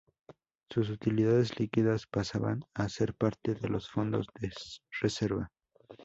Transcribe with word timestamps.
Sus 0.71 0.89
utilidades 0.89 1.59
líquidas 1.59 2.07
pasaban 2.07 2.61
a 2.73 2.89
ser 2.89 3.13
parte 3.13 3.53
de 3.53 3.67
los 3.69 3.87
fondos 3.87 4.25
de 4.39 4.49
reserva. 4.99 5.51